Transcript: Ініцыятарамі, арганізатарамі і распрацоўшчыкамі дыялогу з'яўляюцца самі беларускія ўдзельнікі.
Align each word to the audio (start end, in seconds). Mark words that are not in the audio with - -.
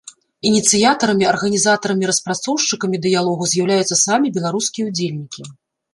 Ініцыятарамі, 0.51 1.27
арганізатарамі 1.31 2.03
і 2.05 2.09
распрацоўшчыкамі 2.11 2.97
дыялогу 3.07 3.43
з'яўляюцца 3.53 3.95
самі 4.07 4.27
беларускія 4.39 4.83
ўдзельнікі. 4.93 5.41